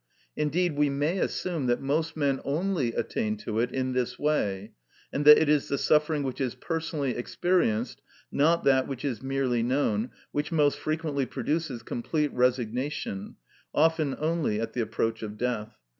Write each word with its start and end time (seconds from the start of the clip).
Indeed, 0.35 0.75
we 0.77 0.89
may 0.89 1.19
assume 1.19 1.67
that 1.67 1.79
most 1.79 2.17
men 2.17 2.41
only 2.43 2.91
attain 2.95 3.37
to 3.45 3.59
it 3.59 3.71
in 3.71 3.93
this 3.93 4.17
way, 4.17 4.71
and 5.13 5.25
that 5.25 5.37
it 5.37 5.47
is 5.47 5.67
the 5.67 5.77
suffering 5.77 6.23
which 6.23 6.41
is 6.41 6.55
personally 6.55 7.11
experienced, 7.11 8.01
not 8.31 8.63
that 8.63 8.87
which 8.87 9.05
is 9.05 9.21
merely 9.21 9.61
known, 9.61 10.09
which 10.31 10.51
most 10.51 10.79
frequently 10.79 11.27
produces 11.27 11.83
complete 11.83 12.33
resignation, 12.33 13.35
often 13.75 14.15
only 14.17 14.59
at 14.59 14.73
the 14.73 14.81
approach 14.81 15.21
of 15.21 15.37
death. 15.37 15.77